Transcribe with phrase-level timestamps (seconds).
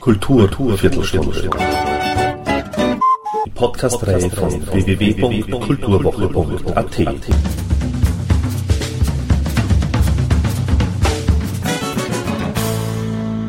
[0.00, 1.48] Kultur Viertelstunde.
[3.46, 6.96] Die Podcast-Reihe von www.kulturwoche.at.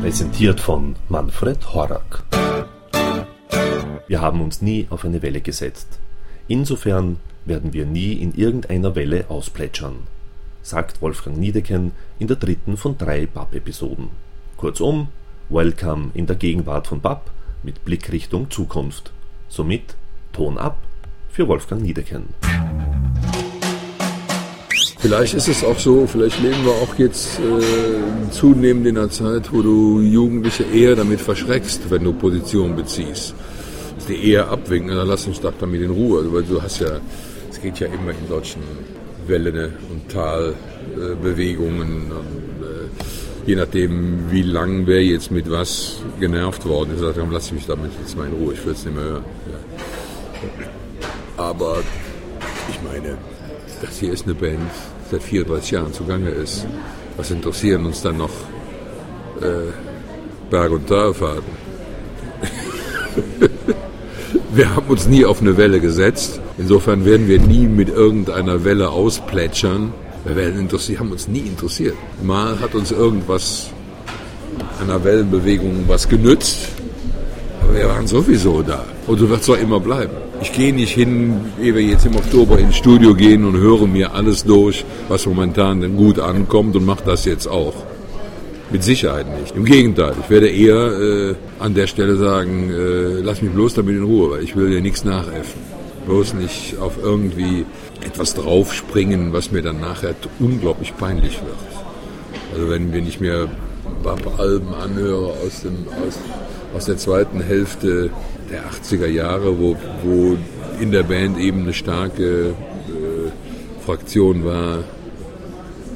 [0.00, 2.22] Präsentiert von Manfred Horak.
[4.06, 5.98] Wir haben uns nie auf eine Welle gesetzt.
[6.46, 7.16] Insofern
[7.46, 10.06] werden wir nie in irgendeiner Welle ausplätschern,
[10.64, 14.08] sagt Wolfgang Niedecken in der dritten von drei BAP-Episoden.
[14.56, 15.08] Kurzum,
[15.50, 17.30] Welcome in der Gegenwart von BAP
[17.62, 19.12] mit Blick Richtung Zukunft.
[19.48, 19.94] Somit
[20.32, 20.78] Ton ab
[21.30, 22.30] für Wolfgang Niedecken.
[24.98, 29.52] Vielleicht ist es auch so, vielleicht leben wir auch jetzt äh, zunehmend in einer Zeit,
[29.52, 33.34] wo du Jugendliche eher damit verschreckst, wenn du Position beziehst.
[34.08, 36.32] Die eher abwinken, dann lass uns doch damit in Ruhe.
[36.32, 37.00] Weil du hast ja,
[37.50, 38.62] es geht ja immer in solchen
[39.28, 42.10] Wellen und Talbewegungen.
[42.10, 42.14] äh,
[43.46, 47.92] je nachdem, wie lang wer jetzt mit was genervt worden ist, sagt, lass mich damit
[48.00, 49.24] jetzt mal in Ruhe, ich will es nicht mehr hören.
[49.50, 51.44] Ja.
[51.44, 51.82] Aber
[52.70, 53.18] ich meine,
[53.82, 54.70] das hier ist eine Band,
[55.10, 56.66] seit 34 Jahren zugange ist.
[57.16, 58.30] Was interessieren uns dann noch
[59.40, 59.70] äh,
[60.50, 61.64] Berg- und Talfahrten?
[64.54, 66.40] wir haben uns nie auf eine Welle gesetzt.
[66.56, 69.92] Insofern werden wir nie mit irgendeiner Welle ausplätschern.
[70.24, 71.96] Wir werden haben uns nie interessiert.
[72.22, 73.70] Mal hat uns irgendwas
[74.80, 76.68] einer Wellenbewegung was genützt,
[77.62, 78.84] aber wir waren sowieso da.
[79.06, 80.12] Und so wird es auch immer bleiben.
[80.40, 84.14] Ich gehe nicht hin, ehe wir jetzt im Oktober ins Studio gehen und höre mir
[84.14, 87.74] alles durch, was momentan denn gut ankommt und mache das jetzt auch.
[88.70, 89.54] Mit Sicherheit nicht.
[89.54, 93.96] Im Gegenteil, ich werde eher äh, an der Stelle sagen, äh, lass mich bloß damit
[93.96, 95.60] in Ruhe, weil ich will dir nichts nachäffen.
[96.06, 97.64] Bloß nicht auf irgendwie
[98.04, 101.56] etwas draufspringen, was mir dann nachher unglaublich peinlich wird.
[102.54, 103.48] Also wenn, wenn ich mir
[104.02, 106.18] Bab-Alben anhöre aus, dem, aus,
[106.74, 108.10] aus der zweiten Hälfte
[108.50, 110.36] der 80er Jahre, wo, wo
[110.80, 114.84] in der Band eben eine starke äh, Fraktion war,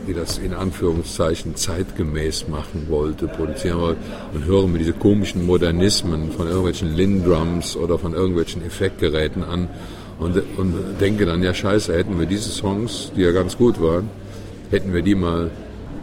[0.08, 4.00] die das in Anführungszeichen zeitgemäß machen wollte, produzieren wollte,
[4.32, 9.68] und hören mir diese komischen Modernismen von irgendwelchen Lindrums oder von irgendwelchen Effektgeräten an
[10.18, 14.08] und, und denke dann, ja scheiße, hätten wir diese Songs, die ja ganz gut waren,
[14.70, 15.50] hätten wir die mal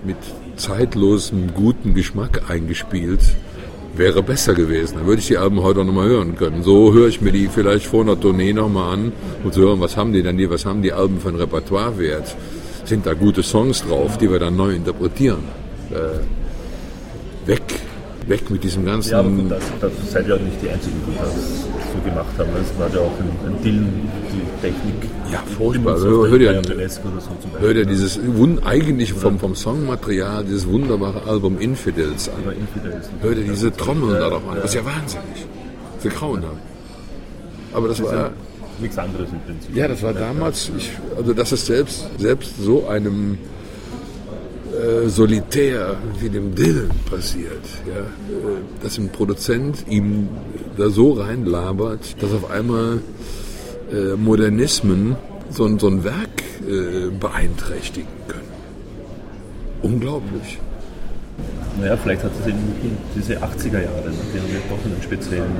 [0.05, 0.17] mit
[0.55, 3.21] zeitlosem, guten Geschmack eingespielt,
[3.95, 4.97] wäre besser gewesen.
[4.97, 6.63] Dann würde ich die Alben heute auch nochmal hören können.
[6.63, 9.11] So höre ich mir die vielleicht vor einer Tournee nochmal an
[9.43, 12.35] und zu hören, was haben die denn die, was haben die Alben für einen Repertoirewert?
[12.85, 15.43] Sind da gute Songs drauf, die wir dann neu interpretieren?
[15.91, 17.61] Äh, weg,
[18.27, 19.11] weg mit diesem ganzen.
[19.11, 22.49] Ja, aber das, das seid ihr auch nicht die Einzigen, die das so gemacht haben.
[22.61, 25.09] Es war ja auch ein, ein Dillen, die Technik.
[25.31, 25.97] Ja, furchtbar.
[25.97, 26.61] Hör, hör, dir,
[27.59, 28.19] hör dir dieses
[28.63, 32.53] eigentlich vom, vom Songmaterial dieses wunderbare Album Infidels an.
[32.53, 34.57] Infidels, hör dir diese Trommeln da doch an.
[34.57, 35.47] Das ist ja wahnsinnig.
[35.97, 36.57] Das ist grauenhaft.
[37.73, 38.29] Aber das, das war
[38.79, 39.75] nichts anderes im Prinzip.
[39.75, 43.37] Ja, das war damals, ich, also dass es selbst, selbst so einem
[44.71, 50.29] äh, Solitär wie dem Dylan passiert, ja, äh, dass ein Produzent ihm
[50.77, 52.99] da so reinlabert, dass auf einmal
[53.91, 55.15] äh, Modernismen
[55.49, 58.51] so, so ein Werk äh, beeinträchtigen können.
[59.81, 60.59] Unglaublich.
[61.79, 65.51] Naja, vielleicht hat es eben diese 80er Jahre, die haben ja doch einen speziellen,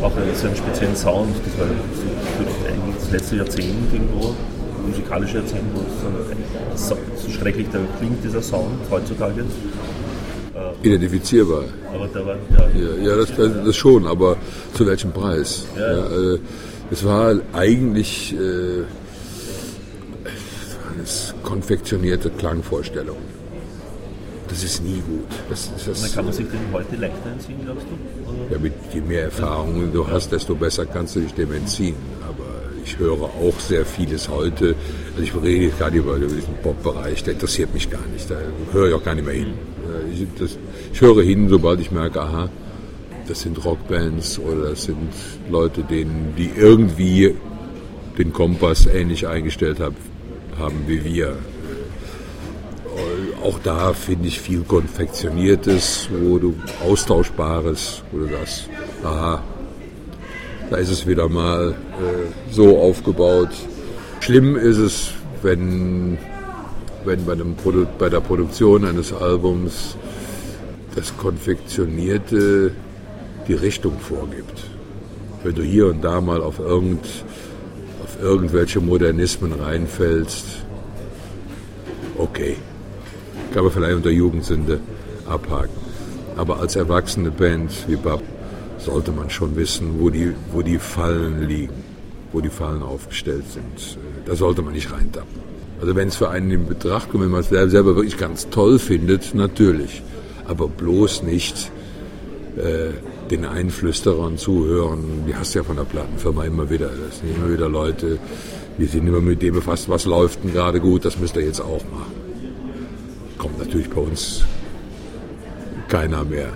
[0.00, 1.34] auch einen, speziellen Sound.
[1.44, 4.34] Das war eigentlich das letzte Jahrzehnt irgendwo,
[4.86, 5.80] musikalische Jahrzehnt, wo
[6.74, 9.40] es so, so schrecklich da klingt, dieser Sound heutzutage.
[10.54, 11.64] Äh, Identifizierbar.
[11.92, 14.36] Aber da war, ja, ja, ja das, das, schon, aber
[14.72, 15.66] zu welchem Preis?
[15.76, 15.96] Ja.
[15.96, 16.38] ja äh,
[16.90, 18.84] es war eigentlich äh,
[21.02, 23.43] es konfektionierte Klangvorstellungen.
[24.48, 25.28] Das ist nie gut.
[25.48, 28.54] Das, das, dann kann man sich den heute leichter entziehen, glaubst du?
[28.54, 31.96] Ja, mit je mehr Erfahrungen du hast, desto besser kannst du dich dem entziehen.
[32.22, 32.44] Aber
[32.84, 34.74] ich höre auch sehr vieles heute.
[35.16, 38.30] Also ich rede gar nicht über diesen Pop-Bereich, der interessiert mich gar nicht.
[38.30, 38.36] Da
[38.72, 39.54] höre ich auch gar nicht mehr hin.
[40.12, 40.58] Ich, das,
[40.92, 42.48] ich höre hin, sobald ich merke, aha,
[43.26, 45.08] das sind Rockbands oder das sind
[45.50, 47.34] Leute, denen, die irgendwie
[48.18, 49.96] den Kompass ähnlich eingestellt haben,
[50.58, 51.36] haben wie wir
[53.44, 58.68] auch da finde ich viel Konfektioniertes, wo du Austauschbares, wo du das,
[59.04, 59.42] aha,
[60.70, 63.50] da ist es wieder mal äh, so aufgebaut.
[64.20, 65.10] Schlimm ist es,
[65.42, 66.16] wenn,
[67.04, 69.96] wenn bei, dem Produ bei der Produktion eines Albums
[70.94, 72.72] das Konfektionierte
[73.46, 74.62] die Richtung vorgibt.
[75.42, 77.04] Wenn du hier und da mal auf, irgend,
[78.02, 80.46] auf irgendwelche Modernismen reinfällst,
[82.16, 82.56] okay
[83.54, 84.80] kann man vielleicht unter Jugendsünde
[85.26, 85.70] abhaken.
[86.36, 88.20] Aber als erwachsene Band wie Bab
[88.78, 91.84] sollte man schon wissen, wo die, wo die Fallen liegen,
[92.32, 93.96] wo die Fallen aufgestellt sind.
[94.26, 95.40] Da sollte man nicht reintappen.
[95.80, 98.80] Also wenn es für einen in Betracht kommt, wenn man es selber wirklich ganz toll
[98.80, 100.02] findet, natürlich.
[100.46, 101.70] Aber bloß nicht
[102.56, 102.90] äh,
[103.30, 105.24] den Einflüsterern zuhören.
[105.28, 106.88] Die hast du ja von der Plattenfirma immer wieder.
[106.88, 108.18] Das sind immer wieder Leute,
[108.78, 111.60] die sind immer mit dem befasst, was läuft denn gerade gut, das müsst ihr jetzt
[111.60, 112.23] auch machen.
[113.44, 114.42] Kommt natürlich bei uns
[115.88, 116.48] keiner mehr,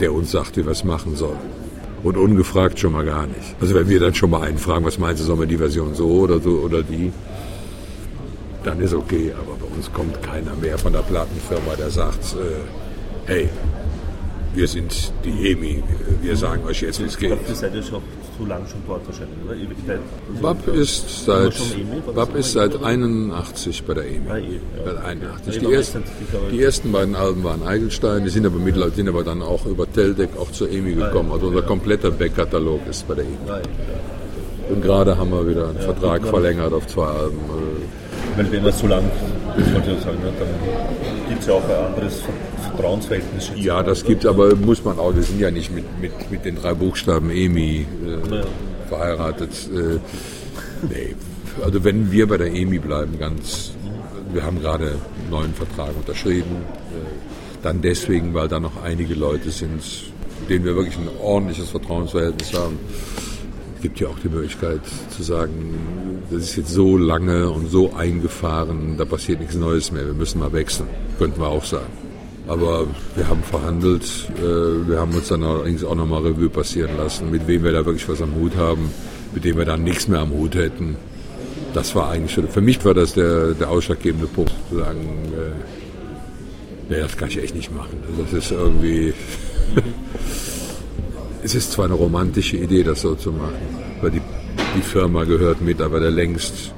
[0.00, 1.38] der uns sagt, wie wir es machen sollen.
[2.02, 3.54] Und ungefragt schon mal gar nicht.
[3.60, 5.94] Also wenn wir dann schon mal einen fragen, was meinst du, sollen wir die Version
[5.94, 7.12] so oder so oder die,
[8.64, 9.32] dann ist okay.
[9.40, 13.48] Aber bei uns kommt keiner mehr von der Plattenfirma, der sagt, äh, hey,
[14.52, 15.84] wir sind die EMI,
[16.22, 17.38] wir sagen euch jetzt, wie es geht.
[17.48, 18.02] Ihr seid ja schon
[18.36, 19.54] zu lange schon dort wahrscheinlich, oder?
[19.54, 20.00] Ewigkeit.
[20.40, 21.54] BAP ist seit,
[22.14, 24.28] BAP ist seit 81 bei der EMI.
[24.28, 24.48] Ah, ja.
[24.84, 25.58] Seit 81.
[25.58, 26.04] Die, ersten,
[26.52, 29.90] die ersten beiden Alben waren Eigelstein, die sind aber mittlerweile sind aber dann auch über
[29.90, 31.32] Teldec auch zur EMI gekommen.
[31.32, 33.62] Also unser kompletter Backkatalog ist bei der EMI.
[34.68, 37.38] Und gerade haben wir wieder einen Vertrag verlängert auf zwei Alben.
[38.36, 39.10] Weil wenn man so lange,
[39.56, 42.22] das wollte ich sagen, dann gibt es ja auch ein anderes
[42.76, 43.50] Vertrauensverhältnis.
[43.56, 45.14] Ja, das gibt aber muss man auch.
[45.14, 48.44] Wir sind ja nicht mit, mit, mit den drei Buchstaben EMI äh, ja.
[48.88, 49.50] verheiratet.
[49.74, 49.98] Äh,
[50.88, 51.14] nee.
[51.64, 53.72] Also wenn wir bei der EMI bleiben, ganz,
[54.32, 56.56] wir haben gerade einen neuen Vertrag unterschrieben.
[56.56, 59.82] Äh, dann deswegen, weil da noch einige Leute sind,
[60.48, 62.78] denen wir wirklich ein ordentliches Vertrauensverhältnis haben.
[63.76, 64.80] Es gibt ja auch die Möglichkeit
[65.10, 70.06] zu sagen, das ist jetzt so lange und so eingefahren, da passiert nichts Neues mehr,
[70.06, 70.88] wir müssen mal wechseln.
[71.18, 72.05] Könnten wir auch sagen.
[72.48, 74.04] Aber wir haben verhandelt,
[74.38, 77.84] äh, wir haben uns dann allerdings auch nochmal Revue passieren lassen, mit wem wir da
[77.84, 78.90] wirklich was am Hut haben,
[79.34, 80.96] mit dem wir dann nichts mehr am Hut hätten.
[81.74, 86.92] Das war eigentlich schon, für mich war das der, der ausschlaggebende Punkt, zu sagen, äh,
[86.94, 87.98] nee, das kann ich echt nicht machen.
[88.08, 89.12] Also das ist irgendwie,
[91.42, 93.54] es ist zwar eine romantische Idee, das so zu machen,
[94.00, 94.22] weil die,
[94.76, 96.72] die Firma gehört mit, aber der längst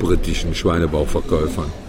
[0.00, 1.83] britischen Schweinebauchverkäufern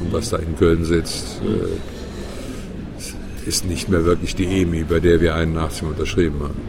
[0.00, 5.20] und was da in Köln sitzt, äh, ist nicht mehr wirklich die EMI, bei der
[5.20, 6.60] wir 81 unterschrieben haben.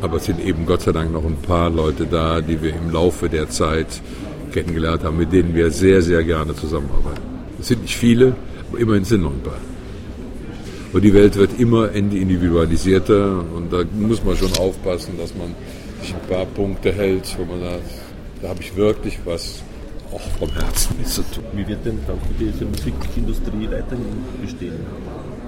[0.00, 2.90] Aber es sind eben Gott sei Dank noch ein paar Leute da, die wir im
[2.90, 4.00] Laufe der Zeit
[4.52, 7.22] kennengelernt haben, mit denen wir sehr, sehr gerne zusammenarbeiten.
[7.60, 8.34] Es sind nicht viele,
[8.68, 9.60] aber immerhin sind noch ein paar.
[10.92, 15.54] Und die Welt wird immer individualisierter und da muss man schon aufpassen, dass man
[16.00, 17.90] sich ein paar Punkte hält, wo man sagt,
[18.42, 19.62] da habe ich wirklich was
[20.16, 21.44] auch vom Herzen mit zu tun.
[21.52, 24.74] Wie wird denn dann diese Musikindustrie weiterhin bestehen?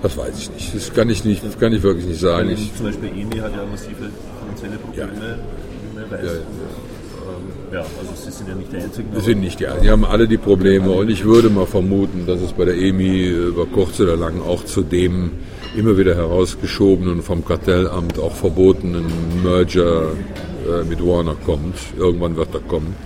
[0.03, 0.75] Das weiß ich nicht.
[0.75, 2.51] Das kann ich, nicht, das kann ich wirklich nicht sagen.
[2.51, 4.11] Ich, zum Beispiel EMI hat ja massive
[4.41, 5.37] finanzielle Probleme, ja.
[5.83, 6.27] wie man weiß.
[6.27, 6.41] Ja, ja.
[7.71, 9.09] Ja, also Sie sind ja nicht die Einzigen.
[9.15, 9.85] Sie sind nicht die Einzigen.
[9.85, 13.29] Die haben alle die Probleme und ich würde mal vermuten, dass es bei der EMI
[13.29, 15.33] über kurz oder lang auch zu dem
[15.77, 19.05] immer wieder herausgeschobenen vom Kartellamt auch verbotenen
[19.43, 20.05] Merger
[20.67, 21.77] äh, mit Warner kommt.
[21.99, 22.97] Irgendwann wird er kommen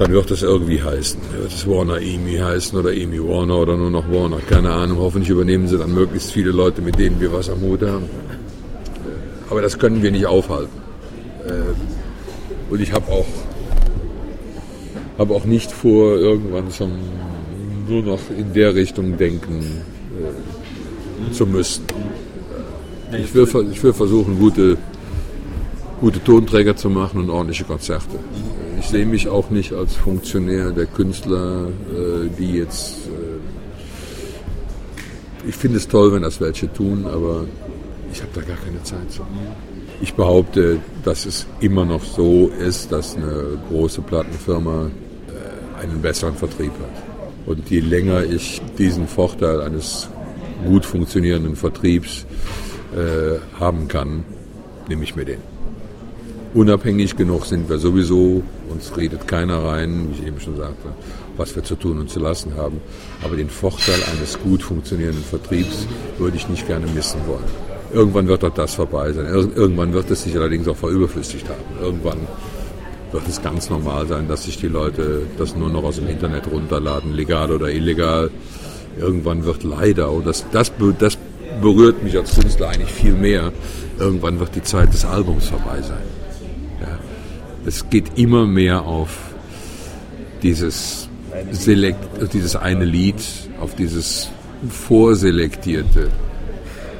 [0.00, 1.20] dann wird es irgendwie heißen.
[1.38, 4.96] Wird es Warner Amy heißen oder Amy Warner oder nur noch Warner, keine Ahnung.
[4.96, 8.06] Hoffentlich übernehmen sie dann möglichst viele Leute, mit denen wir was am Hut haben.
[9.50, 10.72] Aber das können wir nicht aufhalten.
[11.46, 13.26] Äh, und ich habe auch,
[15.18, 16.92] hab auch nicht vor, irgendwann zum,
[17.86, 19.82] nur noch in der Richtung denken
[20.18, 21.84] äh, zu müssen.
[23.12, 24.78] Ich will, ich will versuchen, gute,
[26.00, 28.16] gute Tonträger zu machen und ordentliche Konzerte
[28.80, 33.06] ich sehe mich auch nicht als Funktionär der Künstler, äh, die jetzt.
[33.06, 33.40] Äh,
[35.48, 37.44] ich finde es toll, wenn das welche tun, aber
[38.12, 39.22] ich habe da gar keine Zeit zu.
[40.00, 46.34] Ich behaupte, dass es immer noch so ist, dass eine große Plattenfirma äh, einen besseren
[46.34, 47.02] Vertrieb hat.
[47.46, 50.08] Und je länger ich diesen Vorteil eines
[50.66, 52.26] gut funktionierenden Vertriebs
[52.94, 54.24] äh, haben kann,
[54.88, 55.38] nehme ich mir den
[56.54, 60.88] unabhängig genug sind wir sowieso, uns redet keiner rein, wie ich eben schon sagte,
[61.36, 62.80] was wir zu tun und zu lassen haben.
[63.22, 65.86] Aber den Vorteil eines gut funktionierenden Vertriebs
[66.18, 67.70] würde ich nicht gerne missen wollen.
[67.92, 69.26] Irgendwann wird auch das vorbei sein.
[69.26, 71.82] Irgendwann wird es sich allerdings auch verüberflüssigt haben.
[71.82, 72.18] Irgendwann
[73.10, 76.46] wird es ganz normal sein, dass sich die Leute das nur noch aus dem Internet
[76.50, 78.30] runterladen, legal oder illegal.
[78.98, 81.18] Irgendwann wird leider, und das, das, das
[81.60, 83.52] berührt mich als Künstler eigentlich viel mehr,
[83.98, 86.19] irgendwann wird die Zeit des Albums vorbei sein
[87.64, 89.16] es geht immer mehr auf
[90.42, 91.08] dieses,
[91.52, 93.22] Selekt, dieses eine Lied,
[93.60, 94.30] auf dieses
[94.68, 96.08] vorselektierte.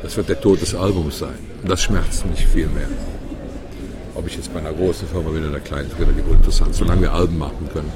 [0.03, 1.39] Das wird der Tod des Albums sein.
[1.63, 2.89] Und das schmerzt mich viel mehr.
[4.15, 6.75] Ob ich jetzt bei einer großen Firma bin oder einer kleinen, ist relativ interessant.
[6.75, 7.91] Solange wir Alben machen können,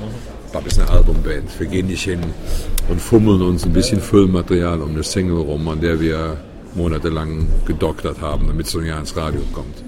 [0.52, 1.58] Bab ist eine Albumband.
[1.58, 2.20] Wir gehen nicht hin
[2.88, 6.36] und fummeln uns ein bisschen Füllmaterial um eine Single rum, an der wir
[6.74, 9.82] monatelang gedoktert haben, damit es so ein Jahr ins Radio kommt.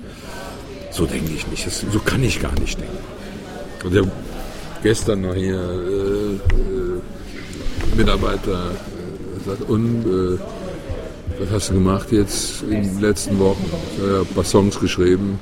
[0.96, 1.66] So denke ich nicht.
[1.66, 2.96] Das, so kann ich gar nicht denken.
[3.84, 4.04] Und der
[4.82, 7.00] gestern noch hier äh, äh,
[7.96, 10.38] Mitarbeiter äh, sagt, und äh,
[11.38, 13.62] was hast du gemacht jetzt in den letzten Wochen?
[14.00, 15.38] Ja, ein paar Songs geschrieben.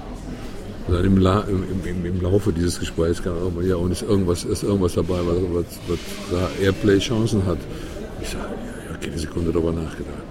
[0.88, 3.92] Und dann im, La im, im, im, Laufe dieses Gesprächs kam auch mal, ja, und
[3.92, 5.98] ist irgendwas, ist irgendwas dabei, was, was, was
[6.32, 7.58] da Airplay-Chancen hat.
[8.20, 10.24] Ich sage, ja, ja, keine Sekunde darüber nachgedacht.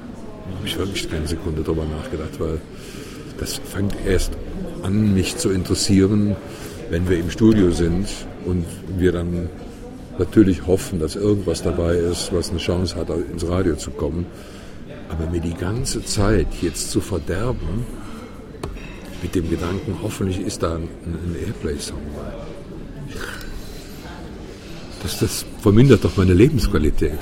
[0.57, 2.59] Habe ich wirklich keine Sekunde darüber nachgedacht, weil
[3.39, 4.33] das fängt erst
[4.83, 6.35] an, mich zu interessieren,
[6.89, 8.07] wenn wir im Studio sind
[8.45, 8.65] und
[8.97, 9.49] wir dann
[10.19, 14.25] natürlich hoffen, dass irgendwas dabei ist, was eine Chance hat, ins Radio zu kommen.
[15.09, 17.85] Aber mir die ganze Zeit jetzt zu verderben,
[19.21, 23.15] mit dem Gedanken, hoffentlich ist da ein, ein Airplay-Song bei.
[25.01, 27.19] Das, das vermindert doch meine Lebensqualität.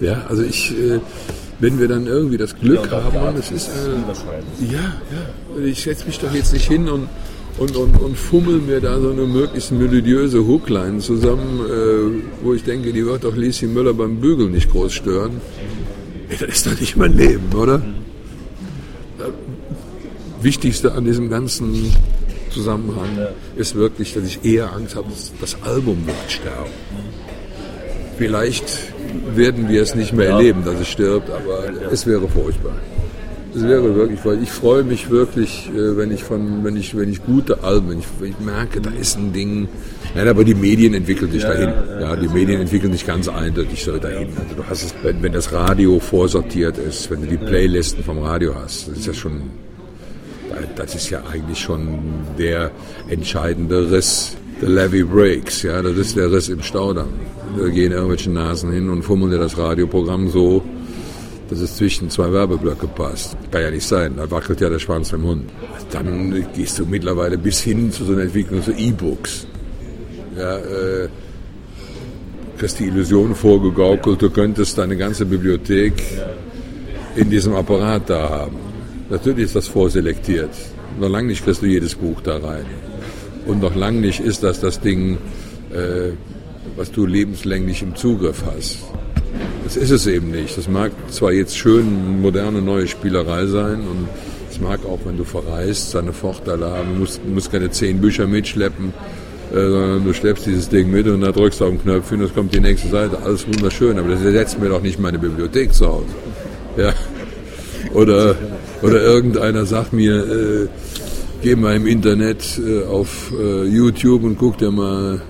[0.00, 1.00] Ja, also ich, äh,
[1.60, 6.06] wenn wir dann irgendwie das Glück ja, haben, das ist, äh, ja, ja, ich setze
[6.06, 7.08] mich doch jetzt nicht hin und,
[7.58, 12.64] und, und, und fummel mir da so eine möglichst melodiöse Hookline zusammen, äh, wo ich
[12.64, 15.40] denke, die wird doch Lisi Müller beim Bügeln nicht groß stören.
[16.30, 17.82] Ja, das ist doch nicht mein Leben, oder?
[20.40, 21.94] Wichtigste an diesem ganzen
[22.50, 26.70] Zusammenhang ist wirklich, dass ich eher Angst habe, dass das Album wird sterben.
[28.18, 28.64] Vielleicht
[29.34, 32.72] werden wir es nicht mehr erleben, dass es stirbt, aber es wäre furchtbar.
[33.56, 37.08] Es wäre wirklich, weil ich freue mich wirklich, äh, wenn ich von, wenn ich, wenn
[37.08, 39.68] ich gute Alben, wenn ich, wenn ich merke, da ist ein Ding.
[40.16, 41.72] Nein, aber die Medien entwickeln sich dahin.
[42.00, 44.28] Ja, die Medien entwickeln sich ganz eindeutig dahin.
[44.36, 48.18] Also du hast es, wenn, wenn das Radio vorsortiert ist, wenn du die Playlisten vom
[48.18, 49.42] Radio hast, das ist ja schon
[50.76, 51.98] das ist ja eigentlich schon
[52.38, 52.70] der
[53.08, 54.36] entscheidende Riss.
[54.60, 57.08] The Levy Breaks, ja, das ist der Riss im Staudamm.
[57.56, 60.62] Da gehen irgendwelche Nasen hin und fummeln dir das Radioprogramm so,
[61.48, 63.36] dass es zwischen zwei Werbeblöcke passt.
[63.50, 65.50] Kann ja nicht sein, da wackelt ja der Schwanz beim Hund.
[65.92, 69.46] Dann gehst du mittlerweile bis hin zu so einer Entwicklung zu E-Books.
[70.36, 71.08] Ja, äh,
[72.58, 75.92] kriegst die Illusion vorgegaukelt, du könntest deine ganze Bibliothek
[77.14, 78.56] in diesem Apparat da haben.
[79.10, 80.50] Natürlich ist das vorselektiert.
[80.98, 82.66] Noch lange nicht kriegst du jedes Buch da rein.
[83.46, 85.18] Und noch lange nicht ist das das Ding,
[85.72, 86.12] äh,
[86.76, 88.78] was du lebenslänglich im Zugriff hast.
[89.64, 90.56] Das ist es eben nicht.
[90.56, 94.08] Das mag zwar jetzt schön moderne neue Spielerei sein und
[94.50, 96.94] es mag auch, wenn du verreist, seine Vorteile haben.
[96.94, 98.92] Du musst, musst keine zehn Bücher mitschleppen,
[99.52, 102.26] äh, sondern du schleppst dieses Ding mit und da drückst du auf den Knöpfchen und
[102.26, 103.18] es kommt die nächste Seite.
[103.24, 106.06] Alles wunderschön, aber das ersetzt mir doch nicht meine Bibliothek zu Hause.
[106.76, 106.92] Ja.
[107.94, 108.36] Oder
[108.84, 110.68] oder irgendeiner sagt mir, äh,
[111.42, 115.22] geh mal im Internet äh, auf äh, YouTube und guck dir mal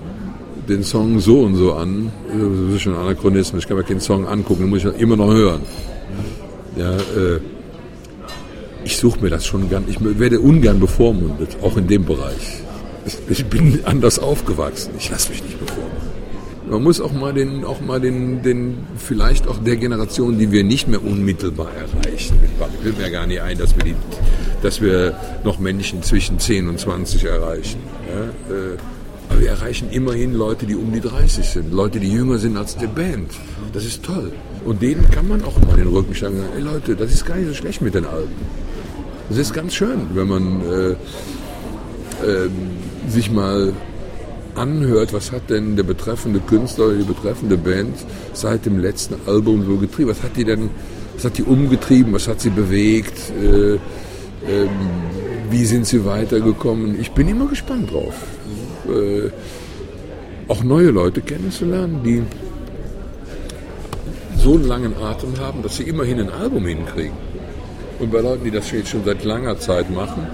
[0.67, 2.11] den Song so und so an.
[2.27, 3.63] Das ist schon ein Anachronismus.
[3.63, 5.61] Ich kann mir keinen Song angucken, den muss ich immer noch hören.
[6.75, 7.39] Ja, äh,
[8.83, 9.85] ich suche mir das schon gern.
[9.87, 12.61] Ich werde ungern bevormundet, auch in dem Bereich.
[13.29, 14.93] Ich bin anders aufgewachsen.
[14.97, 16.15] Ich lasse mich nicht bevormunden.
[16.67, 20.63] Man muss auch mal den, auch mal den, den, vielleicht auch der Generation, die wir
[20.63, 22.39] nicht mehr unmittelbar erreichen.
[22.43, 23.95] Ich will mir gar nicht ein, dass wir, die,
[24.63, 27.79] dass wir noch Menschen zwischen 10 und 20 erreichen.
[28.07, 28.77] Ja, äh,
[29.29, 32.75] aber wir erreichen immerhin Leute, die um die 30 sind, Leute, die jünger sind als
[32.75, 33.31] die Band.
[33.73, 34.31] Das ist toll.
[34.65, 36.43] Und denen kann man auch mal den Rücken schlagen.
[36.55, 38.35] Ey Leute, das ist gar nicht so schlecht mit den Alben.
[39.29, 42.49] Das ist ganz schön, wenn man äh, äh,
[43.07, 43.73] sich mal
[44.55, 47.95] anhört, was hat denn der betreffende Künstler oder die betreffende Band
[48.33, 50.09] seit dem letzten Album so getrieben?
[50.09, 50.69] Was hat die denn,
[51.15, 52.13] was hat die umgetrieben?
[52.13, 53.17] Was hat sie bewegt?
[53.41, 53.79] Äh, äh,
[55.49, 56.99] wie sind sie weitergekommen?
[56.99, 58.15] Ich bin immer gespannt drauf.
[58.87, 59.31] Äh,
[60.47, 62.21] auch neue Leute kennenzulernen, die
[64.37, 67.17] so einen langen Atem haben, dass sie immerhin ein Album hinkriegen.
[67.99, 70.27] Und bei Leuten, die das jetzt schon seit langer Zeit machen,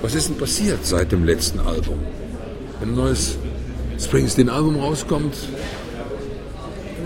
[0.00, 1.98] was ist denn passiert seit dem letzten Album?
[2.82, 3.36] ein neues
[3.98, 5.34] Springsteen-Album rauskommt,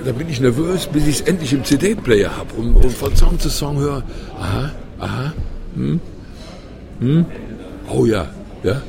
[0.04, 3.38] da bin ich nervös, bis ich es endlich im CD-Player habe und, und, von Song
[3.38, 4.02] zu Song höre,
[4.38, 5.32] aha, aha,
[5.74, 6.00] hm,
[7.00, 7.26] hm,
[7.90, 8.26] oh ja,
[8.62, 8.80] ja,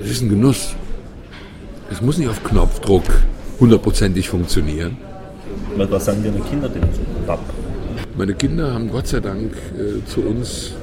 [0.00, 0.74] das ist ein Genuss.
[1.98, 3.02] Es muss nicht auf Knopfdruck
[3.58, 4.96] hundertprozentig funktionieren.
[5.74, 7.40] Was sagen deine Kinder denn zu Bab?
[8.16, 10.74] Meine Kinder haben Gott sei Dank äh, zu uns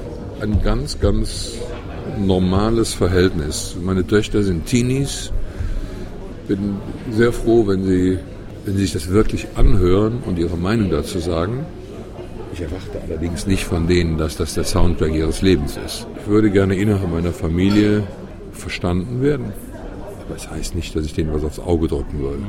[0.41, 1.53] ein ganz, ganz
[2.19, 3.77] normales Verhältnis.
[3.81, 5.31] Meine Töchter sind Teenies.
[6.49, 6.75] Bin
[7.11, 8.19] sehr froh, wenn sie,
[8.65, 11.65] wenn sie sich das wirklich anhören und ihre Meinung dazu sagen.
[12.51, 16.07] Ich erwarte allerdings nicht von denen, dass das der Soundtrack ihres Lebens ist.
[16.21, 18.03] Ich würde gerne innerhalb meiner Familie
[18.51, 19.53] verstanden werden.
[20.25, 22.43] Aber es das heißt nicht, dass ich denen was aufs Auge drücken würde.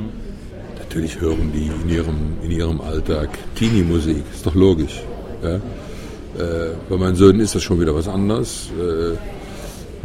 [0.79, 5.01] Natürlich hören die in ihrem, in ihrem Alltag Teenie-Musik, ist doch logisch.
[5.43, 5.55] Ja?
[5.55, 8.69] Äh, bei meinen Söhnen ist das schon wieder was anderes.
[8.79, 9.15] Äh,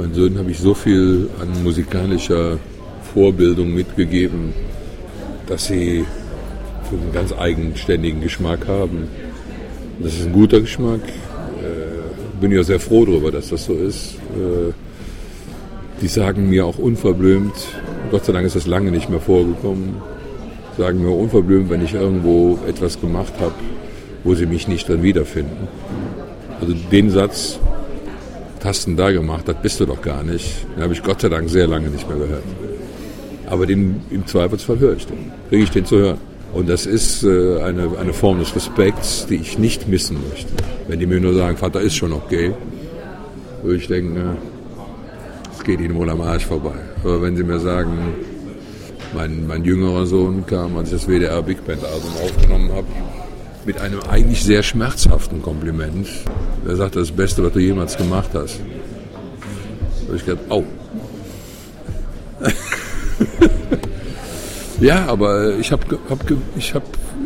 [0.01, 2.59] meinen Söhnen habe ich so viel an musikalischer
[3.15, 4.53] Vorbildung mitgegeben,
[5.47, 6.05] dass sie
[6.91, 9.09] einen ganz eigenständigen Geschmack haben.
[10.01, 11.01] Das ist ein guter Geschmack.
[11.07, 14.17] Äh, bin ja sehr froh darüber, dass das so ist.
[14.35, 14.73] Äh,
[16.03, 17.55] die sagen mir auch unverblümt,
[18.11, 19.95] Gott sei Dank ist das lange nicht mehr vorgekommen,
[20.77, 23.55] sagen mir unverblümt, wenn ich irgendwo etwas gemacht habe,
[24.25, 25.69] wo sie mich nicht dann wiederfinden.
[26.61, 27.61] Also den Satz,
[28.65, 31.29] hast du da gemacht, das bist du doch gar nicht, den habe ich Gott sei
[31.29, 32.45] Dank sehr lange nicht mehr gehört.
[33.47, 36.19] Aber den, im Zweifelsfall höre ich den, kriege ich den zu hören.
[36.53, 40.53] Und das ist äh, eine, eine Form des Respekts, die ich nicht missen möchte.
[40.89, 42.53] Wenn die mir nur sagen, Vater ist schon okay,
[43.63, 44.37] würde ich denken,
[45.65, 46.75] geht ihnen wohl am Arsch vorbei.
[47.03, 48.15] Aber wenn sie mir sagen,
[49.15, 52.87] mein, mein jüngerer Sohn kam, als ich das WDR Big Band Album aufgenommen habe,
[53.65, 56.09] mit einem eigentlich sehr schmerzhaften Kompliment.
[56.67, 58.59] Er sagte, das Beste, was du jemals gemacht hast.
[58.59, 60.65] Da habe ich gedacht, au.
[64.81, 66.19] ja, aber ich habe hab,
[66.57, 66.83] ich hab,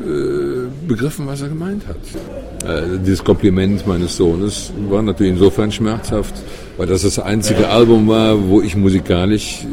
[0.06, 2.68] äh, begriffen, was er gemeint hat.
[2.68, 6.34] Äh, dieses Kompliment meines Sohnes war natürlich insofern schmerzhaft,
[6.76, 9.66] weil das das einzige Album war, wo ich musikalisch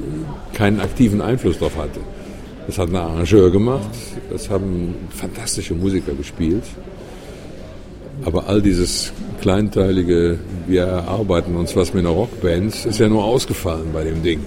[0.54, 2.00] keinen aktiven Einfluss drauf hatte.
[2.68, 3.90] Das hat ein Arrangeur gemacht,
[4.32, 6.64] das haben fantastische Musiker gespielt.
[8.24, 13.88] Aber all dieses kleinteilige, wir erarbeiten uns was mit einer Rockband, ist ja nur ausgefallen
[13.92, 14.40] bei dem Ding.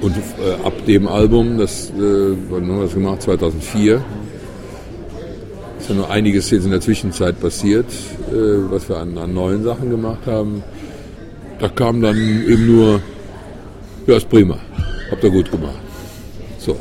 [0.00, 1.92] Und äh, ab dem Album, das, äh,
[2.50, 3.22] wann haben wir das gemacht?
[3.22, 4.04] 2004,
[5.78, 7.86] ist ja nur einiges jetzt in der Zwischenzeit passiert,
[8.30, 10.62] äh, was wir an, an neuen Sachen gemacht haben.
[11.58, 13.00] Da kam dann eben nur,
[14.06, 14.58] ja, ist prima,
[15.10, 15.80] habt ihr gut gemacht.
[16.58, 16.76] So.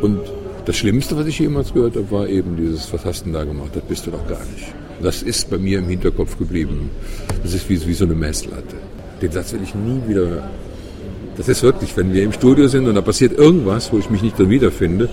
[0.00, 0.20] Und
[0.64, 3.44] das Schlimmste, was ich jemals gehört habe, war eben dieses, was hast du denn da
[3.44, 3.70] gemacht?
[3.74, 4.72] Das bist du doch gar nicht.
[5.02, 6.90] Das ist bei mir im Hinterkopf geblieben.
[7.42, 8.76] Das ist wie, wie so eine Messlatte.
[9.20, 10.50] Den Satz will ich nie wieder hören.
[11.36, 14.22] Das ist wirklich, wenn wir im Studio sind und da passiert irgendwas, wo ich mich
[14.22, 15.08] nicht dann wiederfinde,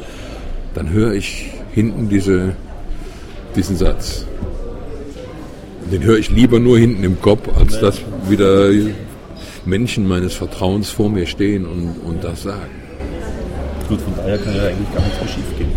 [0.76, 2.56] dann höre ich hinten diese,
[3.56, 4.26] diesen Satz.
[5.92, 8.70] Den höre ich lieber nur hinten im Kopf, als dass wieder
[9.66, 12.72] Menschen meines Vertrauens vor mir stehen und, und das sagen.
[13.90, 15.72] Gut, von daher kann ja eigentlich gar nichts mehr schief gehen.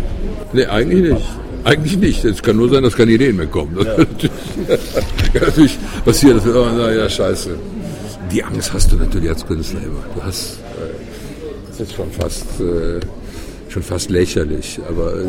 [0.53, 1.25] Nee, eigentlich nicht.
[1.65, 2.23] Eigentlich nicht.
[2.23, 3.75] Es kann nur sein, dass keine Ideen mehr kommen.
[3.77, 3.95] Ja.
[3.95, 4.07] kann
[5.33, 7.57] natürlich passieren, dass wir, oh, na ja, scheiße.
[8.31, 10.03] Die Angst hast du natürlich als Künstler immer.
[10.15, 10.93] Du hast, äh,
[11.67, 12.99] das ist schon fast, äh,
[13.69, 15.25] schon fast lächerlich, aber äh,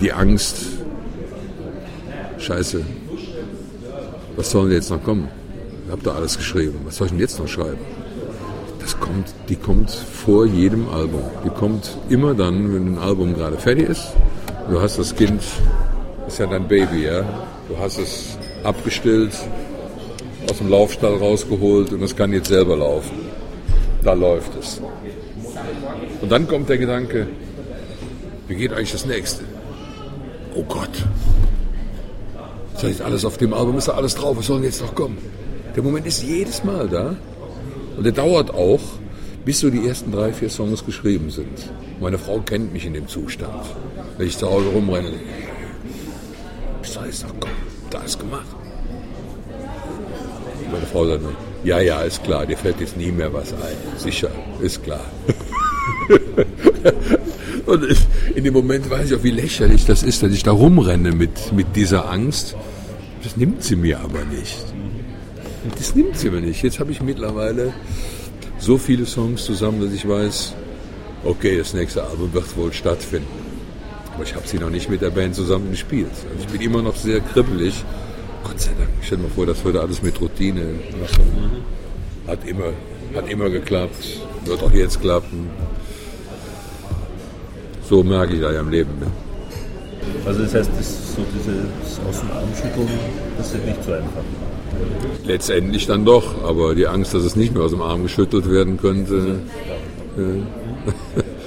[0.00, 0.56] die Angst,
[2.48, 2.82] scheiße,
[4.36, 5.28] was soll denn jetzt noch kommen?
[5.84, 6.80] Ich habe da alles geschrieben.
[6.84, 7.78] Was soll ich denn jetzt noch schreiben?
[8.80, 11.22] Das kommt, die kommt vor jedem Album.
[11.44, 14.14] Die kommt immer dann, wenn ein Album gerade fertig ist.
[14.70, 15.42] Du hast das Kind,
[16.26, 17.20] ist ja dein Baby, ja.
[17.68, 19.34] Du hast es abgestillt,
[20.50, 23.16] aus dem Laufstall rausgeholt und es kann jetzt selber laufen.
[24.02, 24.80] Da läuft es.
[26.22, 27.26] Und dann kommt der Gedanke,
[28.46, 29.44] wie geht eigentlich das nächste?
[30.54, 31.04] Oh Gott.
[32.78, 34.94] Das heißt, alles auf dem Album ist da alles drauf, was soll denn jetzt noch
[34.94, 35.18] kommen?
[35.74, 37.16] Der Moment ist jedes Mal da
[37.96, 38.78] und der dauert auch,
[39.44, 41.72] bis so die ersten drei, vier Songs geschrieben sind.
[42.00, 43.64] Meine Frau kennt mich in dem Zustand.
[44.16, 45.10] Wenn ich zu Hause rumrenne,
[46.80, 47.56] was soll jetzt noch kommen?
[47.90, 48.46] Da ist gemacht.
[50.70, 53.76] Meine Frau sagt nur, ja, ja, ist klar, dir fällt jetzt nie mehr was ein.
[53.96, 55.04] Sicher, ist klar.
[57.68, 57.84] Und
[58.34, 61.52] in dem Moment weiß ich auch, wie lächerlich das ist, dass ich da rumrenne mit,
[61.52, 62.56] mit dieser Angst.
[63.22, 64.56] Das nimmt sie mir aber nicht.
[65.76, 66.62] Das nimmt sie mir nicht.
[66.62, 67.74] Jetzt habe ich mittlerweile
[68.58, 70.54] so viele Songs zusammen, dass ich weiß,
[71.24, 73.28] okay, das nächste Album wird wohl stattfinden.
[74.14, 76.10] Aber ich habe sie noch nicht mit der Band zusammen gespielt.
[76.10, 77.84] Also ich bin immer noch sehr kribbelig.
[78.44, 78.88] Gott sei Dank.
[79.02, 80.62] Stell dir mal vor, das würde alles mit Routine.
[82.26, 82.72] Hat immer,
[83.14, 84.22] hat immer geklappt.
[84.46, 85.50] Wird auch jetzt klappen.
[87.88, 88.90] So merke ich da ja im Leben.
[89.00, 89.06] Ne?
[90.26, 92.88] Also das heißt, das, so dieses Aus dem Arm schütteln,
[93.38, 94.22] das ist nicht so einfach.
[95.24, 98.78] Letztendlich dann doch, aber die Angst, dass es nicht mehr aus dem Arm geschüttelt werden
[98.78, 99.40] könnte.
[100.16, 100.20] Äh,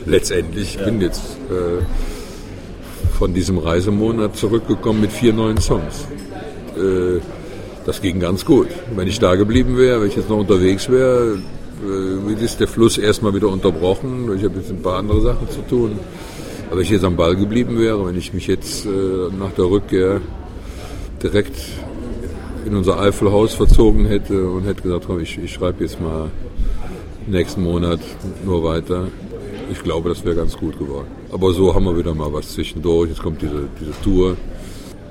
[0.09, 1.83] letztendlich, ich bin jetzt äh,
[3.17, 6.07] von diesem Reisemonat zurückgekommen mit vier neuen Songs.
[6.75, 7.19] Äh,
[7.85, 8.67] das ging ganz gut.
[8.95, 11.37] Wenn ich da geblieben wäre, wenn ich jetzt noch unterwegs wäre,
[11.83, 14.29] äh, ist der Fluss erstmal wieder unterbrochen.
[14.37, 15.99] Ich habe jetzt ein paar andere Sachen zu tun.
[16.67, 18.89] Aber wenn ich jetzt am Ball geblieben wäre, wenn ich mich jetzt äh,
[19.37, 20.21] nach der Rückkehr
[21.21, 21.55] direkt
[22.65, 26.29] in unser Eifelhaus verzogen hätte und hätte gesagt, komm, ich, ich schreibe jetzt mal
[27.27, 27.99] nächsten Monat
[28.45, 29.07] nur weiter,
[29.71, 31.07] ich glaube, das wäre ganz gut geworden.
[31.31, 33.09] Aber so haben wir wieder mal was zwischendurch.
[33.09, 34.35] Jetzt kommt diese, diese Tour.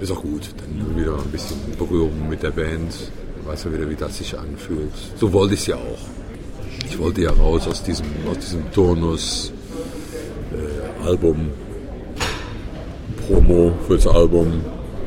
[0.00, 0.42] Ist auch gut.
[0.58, 2.92] Dann wieder ein bisschen Berührung mit der Band.
[3.46, 4.92] Weiß ja wieder, wie das sich anfühlt.
[5.16, 6.19] So wollte ich es ja auch.
[6.90, 9.52] Ich wollte ja raus aus diesem, aus diesem Turnus
[10.52, 11.50] äh, Album,
[13.26, 14.60] Promo fürs Album,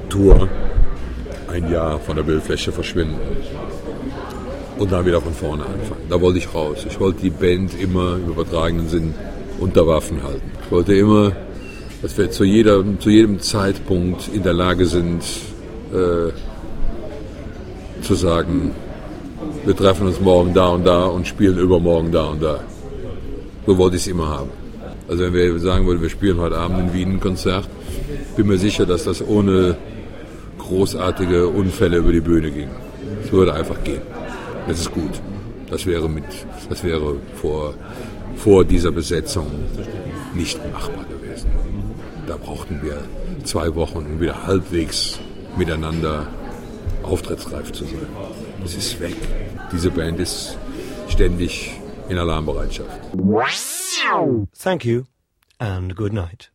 [0.08, 0.48] Tour,
[1.50, 3.20] ein Jahr von der Bildfläche verschwinden
[4.80, 6.06] und dann wieder von vorne anfangen.
[6.10, 6.86] Da wollte ich raus.
[6.88, 9.14] Ich wollte die Band immer im übertragenen Sinn
[9.60, 10.52] unter Waffen halten.
[10.66, 11.34] Ich wollte immer,
[12.02, 15.22] dass wir zu, jeder, zu jedem Zeitpunkt in der Lage sind,
[15.92, 16.32] äh,
[18.02, 18.74] zu sagen,
[19.66, 22.60] wir treffen uns morgen da und da und spielen übermorgen da und da.
[23.66, 24.50] So wollte ich es immer haben.
[25.08, 27.68] Also wenn wir sagen würden, wir spielen heute Abend in Wien ein Konzert,
[28.36, 29.78] bin mir sicher, dass das ohne
[30.58, 32.70] großartige Unfälle über die Bühne ging.
[33.24, 34.02] Es würde einfach gehen.
[34.68, 35.12] Das ist gut.
[35.70, 36.26] Das wäre mit,
[36.70, 37.74] das wäre vor,
[38.36, 39.48] vor dieser Besetzung
[40.34, 41.48] nicht machbar gewesen.
[42.28, 42.98] Da brauchten wir
[43.44, 45.20] zwei Wochen, um wieder halbwegs
[45.58, 46.28] miteinander
[47.04, 48.08] auftrittsreif zu sein.
[48.64, 49.18] Das ist weg.
[49.74, 50.58] Diese Band ist
[51.10, 52.98] ständig in Alarmbereitschaft.
[54.58, 55.04] Thank you
[55.60, 56.53] and good night.